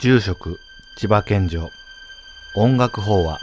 [0.00, 0.58] 住職
[0.96, 1.68] 千葉県城。
[2.54, 3.38] 音楽法話。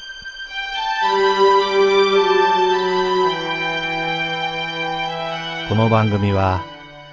[5.69, 6.63] この番組は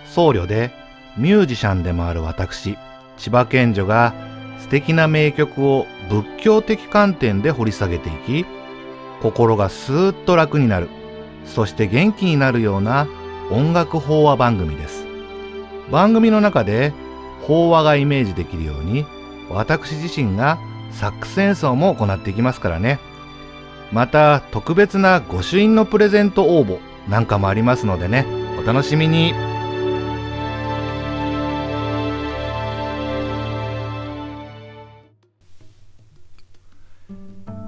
[0.06, 0.70] 僧侶で
[1.18, 2.78] ミュージシャンでもある私
[3.18, 4.14] 千葉県女が
[4.60, 8.46] 素敵な名曲を仏教的観点で掘り下げていき
[9.20, 10.88] 心がスーッと楽になる
[11.44, 13.06] そして元気になるような
[13.50, 15.04] 音楽法話番組です。
[15.90, 16.94] 番組の中で
[17.42, 19.04] 法話がイメージできるように
[19.54, 20.58] 私自身が
[20.90, 22.98] サックス演奏も行っていきますからね。
[23.92, 28.26] また特別な御朱印のプレゼント応募なんかもありますのでね。
[28.58, 29.32] お楽しみに。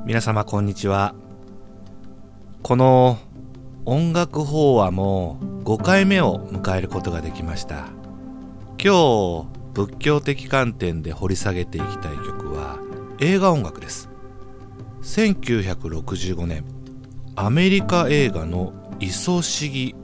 [0.05, 1.15] 皆様こんにちは。
[2.63, 3.19] この
[3.85, 7.89] 音楽法話も5回目を迎えることができました。
[8.83, 12.79] 今日仏教的観点で掘り下げていきたい曲は
[13.21, 14.09] 映画音楽です。
[15.03, 16.65] 1965年
[17.35, 19.95] アメリカ映画の「イソシギ」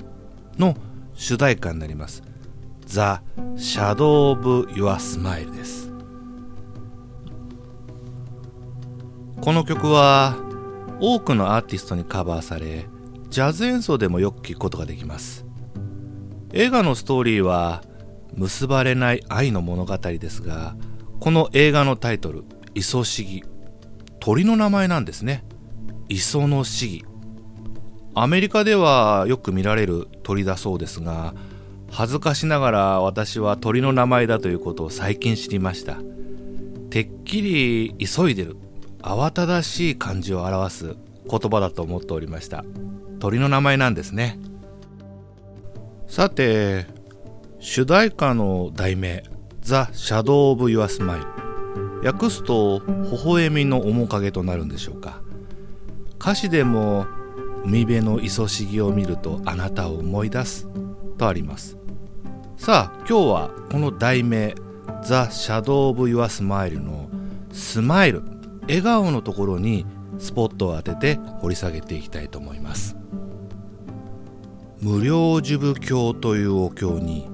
[0.60, 0.76] の
[1.14, 2.22] 主題歌になります
[2.84, 3.22] 「The
[3.56, 5.90] Shadow of Your Smile」です。
[9.40, 10.36] この曲は
[11.00, 12.84] 多くのアーティストにカバーされ
[13.30, 15.46] ジャズ演奏でもよく聴くことができます。
[16.52, 17.82] 映画のストーリーは
[18.34, 20.76] 結ばれない愛の物語ですが
[21.20, 22.44] この映画のタイトル
[22.74, 23.44] 「イソシギ」
[24.20, 25.44] 鳥の名前なんですね。
[26.08, 27.04] 磯のシギ。
[28.14, 31.34] アメリカではよく見られる鳥だそうですが
[31.90, 35.98] 恥ずかしながら私は鳥の名前だということを最近知りました。
[36.90, 38.56] てっきり急いでる
[39.00, 40.96] 慌ただしい感じを表す
[41.28, 42.64] 言葉だと思っておりました。
[43.18, 44.38] 鳥の名前なんですね。
[46.06, 46.86] さて
[47.64, 49.22] 主題歌の題名
[49.62, 51.26] 「The Shadow of Your Smile」
[52.04, 55.22] 訳すと「微笑みの面影」となるんでしょうか。
[56.20, 57.06] 歌詞でも
[57.64, 60.68] 「海辺のいそしぎを見るとあなたを思い出す」
[61.16, 61.78] とあります。
[62.56, 64.56] さあ今日はこの題名
[65.04, 67.08] 「The Shadow of Your Smile」の
[67.52, 68.24] 「スマイル」
[68.66, 69.86] 笑顔のところに
[70.18, 72.96] スポットを当てて掘り下げていきたいと思います。
[74.80, 77.30] 無量寿経というお経に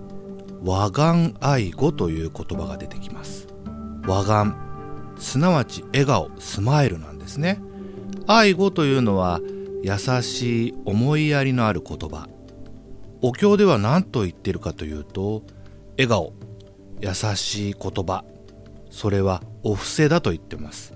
[0.64, 3.48] 和顔愛語という言葉が出てきます。
[4.06, 4.54] 和顔
[5.18, 7.60] すなわち笑顔スマイルなんですね。
[8.26, 9.40] 愛語というのは
[9.82, 12.28] 優しい思いやりのある言葉。
[13.20, 15.42] お経では何と言ってるかというと
[15.92, 16.32] 笑顔
[17.00, 18.24] 優しい言葉。
[18.90, 20.94] それはお布施だと言ってます。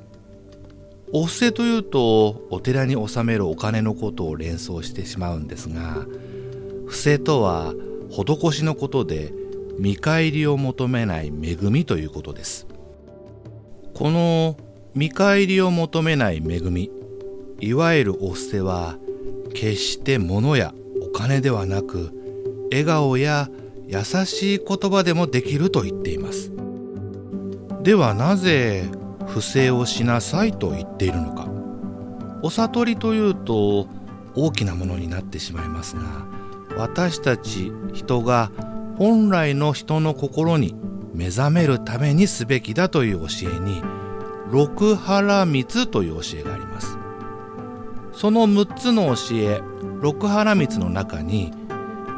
[1.12, 6.06] お布施というとお寺に納めるお金のことを連想してしまうんですが
[6.86, 7.74] 布施とは
[8.10, 9.32] 施しのことで
[9.82, 12.68] 見返りを求めない恵みということです。
[13.94, 14.56] この
[14.94, 16.88] 見返りを求めない恵み
[17.58, 18.96] いわゆるお布施は
[19.54, 20.72] 決して物や
[21.02, 22.12] お金ではなく
[22.70, 23.48] 笑顔や
[23.88, 26.52] 優しい言葉でもできると言っています。
[27.82, 28.88] ではなぜ
[29.26, 31.48] 不正をしなさいと言っているのか。
[32.44, 33.88] お悟りというと
[34.36, 36.24] 大きなものになってしまいますが
[36.76, 38.52] 私たち人が
[38.98, 40.74] 本来の人の心に
[41.14, 43.82] 目覚めるためにすべきだという教えに
[44.50, 46.98] 六原密という教えがあります。
[48.12, 49.60] その6つの教え
[50.00, 51.52] 六原密の中に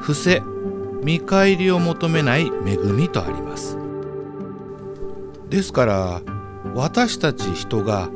[0.00, 0.42] 伏せ
[1.02, 3.78] 見返りを求めない恵みとあります。
[5.48, 6.22] ですから
[6.74, 8.10] 私たち人が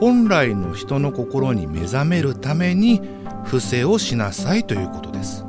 [0.00, 3.00] 本来の人の心に目覚めるために
[3.44, 5.44] 伏せをしなさいということです。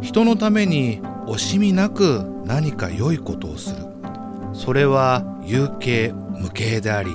[0.00, 3.86] 人のために惜しみなく何か良いことをする。
[4.54, 7.10] それは有形無形であり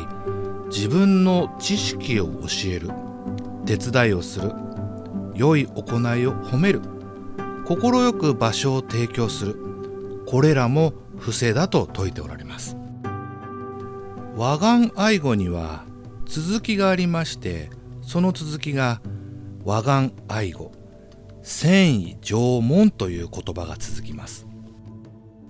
[0.68, 2.92] 自分の知識を教える。
[3.66, 4.52] 手伝いをする。
[5.36, 6.82] 良い行いを褒める。
[7.66, 9.56] 快く場所を提供する。
[10.28, 12.78] これらも不正だと説いておられます。
[14.36, 15.86] 和顔愛語には
[16.26, 17.70] 続きがありまして
[18.02, 19.02] その続きが
[19.64, 20.72] 和顔愛語。
[21.44, 24.48] 繊維縄文という言葉が続きます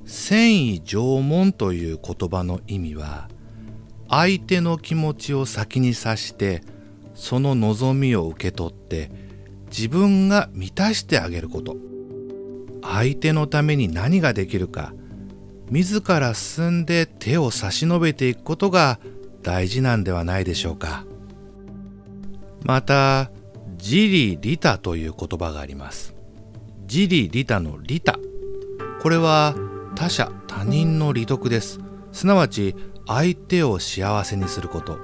[0.06, 3.30] 繊維縄文という言葉の意味は
[4.10, 6.62] 相手の気持ちを先に察して
[7.16, 9.10] その望みを受け取って
[9.68, 11.76] 自分が満たしてあげること。
[12.84, 14.94] 相手のために何ができるか
[15.72, 19.00] 自ら進んで手を差し伸べていくことが
[19.42, 21.06] 大事なんではないでしょうか。
[22.64, 23.32] また
[23.78, 26.16] ジリリタという言葉があります。
[26.86, 28.18] ジリリタのリタ。
[29.02, 29.56] これは
[29.96, 31.80] 他者、他人の利得です。
[32.14, 32.76] すなわち
[33.08, 34.98] 相手を幸せにすること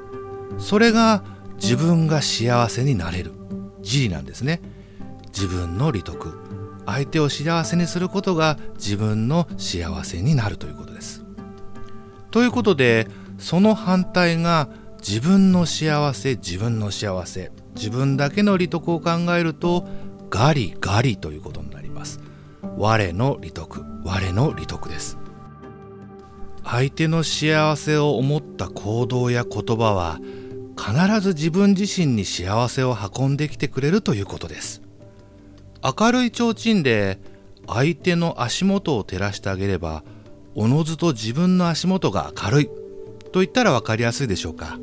[0.57, 1.23] それが
[1.55, 3.33] 自分が幸せになれる
[3.79, 4.61] 自利なんですね
[5.27, 6.39] 自分の利得
[6.85, 11.25] 相手を幸せにすることが自分の幸せになるということです
[12.31, 13.07] ということで
[13.37, 14.69] その反対が
[14.99, 19.87] 自分の幸せ自分の幸せ自分だけの利得を考えると
[20.29, 22.19] ガリガリということになります。
[22.77, 25.17] 我の利得我の利得です。
[26.65, 30.19] 相手の幸せを思った行動や言葉は
[30.77, 34.81] 必ず自分自身に幸せを運んできてくれるということです。
[35.81, 37.19] 明るい提灯で
[37.65, 40.03] 相手の足元を照らしてあげれば
[40.53, 42.65] おのずと自分の足元が明るい
[43.31, 44.77] と言ったら分かりやすいでしょうか。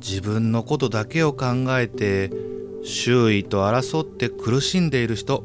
[0.00, 1.46] 自分のことだけを考
[1.78, 2.30] えて
[2.82, 5.44] 周囲と争って苦しんでいる人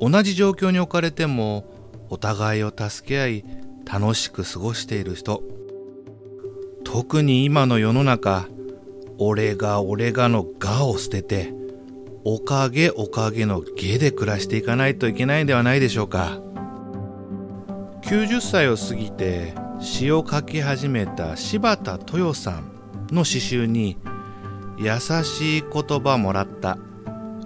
[0.00, 1.64] 同じ状況に置かれても
[2.10, 3.44] お互いを助け合い
[3.90, 5.42] 楽しく過ごしている人。
[6.84, 8.48] 特に今の世の中
[9.18, 11.54] 俺が俺がのがを捨てて
[12.24, 16.40] おかげおかげのげで暮らしていかないといけないんではないでしょうか。
[18.02, 22.71] 90歳を過ぎて詩を書き始めた柴田豊さん。
[23.12, 23.98] の詩集に
[24.78, 26.78] 「優しい言葉もらった。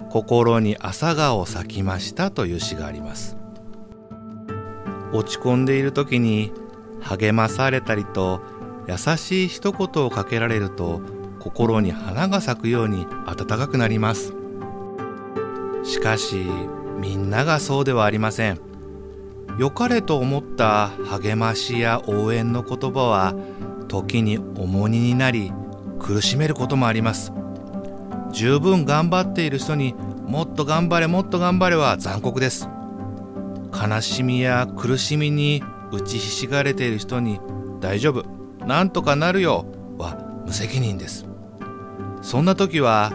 [0.09, 3.37] 心に朝顔咲きました」という詩があります。
[5.13, 6.51] 落ち込んでいる時に
[7.01, 8.41] 励まされたりと
[8.87, 11.01] 優しい一言をかけられると
[11.39, 14.33] 心に花が咲くように温かくなります。
[15.83, 16.45] しかし
[16.99, 18.59] みんながそうではありません。
[19.57, 23.33] 良かれと思った励ましや応援の言葉は
[23.87, 25.51] 時に重荷になり
[25.99, 27.31] 苦しめることもあります。
[28.31, 29.95] 十分頑張っている人に
[30.27, 32.69] もっと頑張れもっと頑張れは残酷です。
[33.73, 37.39] 悲しみや苦しみに打ちひしがれている人に
[37.79, 38.25] 大丈夫
[38.65, 39.65] なんとかなるよ
[39.97, 41.25] は無責任です。
[42.21, 43.13] そんな時は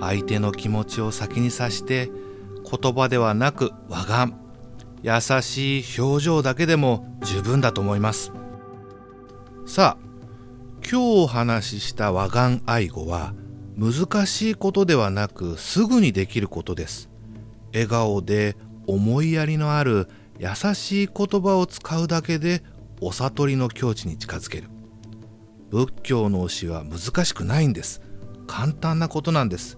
[0.00, 2.10] 相手の気持ちを先に察して
[2.68, 4.32] 言葉ではなく和顔
[5.02, 8.32] 優しい表情だけでも十分だと思います。
[9.66, 10.07] さあ
[10.90, 13.34] 今日お話しした和顔愛語は
[13.76, 17.10] 難しいことではなくすぐにできることです。
[17.74, 18.56] 笑顔で
[18.86, 20.08] 思いやりのある
[20.38, 22.62] 優しい言葉を使うだけで
[23.02, 24.70] お悟りの境地に近づける。
[25.68, 28.00] 仏教の教えは難しくないんです。
[28.46, 29.76] 簡単なことなんです。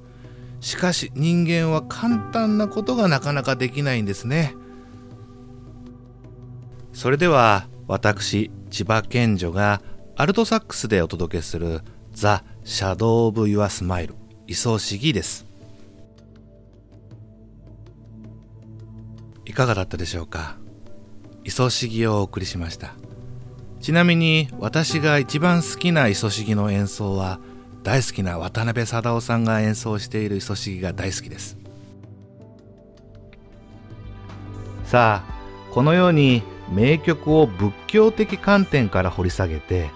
[0.60, 4.54] しかし人間は簡単なことがなかなかできないんですね。
[6.92, 9.82] それでは私千葉健女が
[10.20, 11.80] アルトサックスでお届けする
[12.12, 14.16] The Shadow of Your Smile。
[14.46, 15.46] いそしぎです。
[19.46, 20.58] いかがだったでしょうか？
[21.42, 22.92] イソシギをお送りしました。
[23.80, 27.40] ちなみに私が一番好きなイソシギの演奏は
[27.82, 31.56] 大好きな渡辺貞夫さんが演奏しているイソシギが大好きです。
[34.84, 39.88] さあこのように名曲を仏教的観点から掘り下げて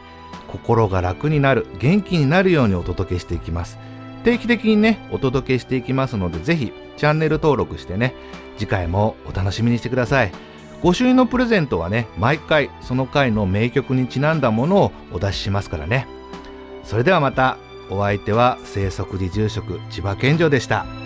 [0.54, 3.76] 心が楽になる元気になるようにお届けしていきます。
[4.22, 8.14] 定期的にねお届けしていきますのでぜひチャンネル登録してね
[8.56, 10.32] 次回もお楽しみにしてください。
[10.82, 16.06] 御朱印のプレゼントはね毎回その回の名曲にちなんだものをお出ししますからね。
[16.84, 17.58] それではまた
[17.90, 21.03] お相手は生息寺住職千葉健城でした。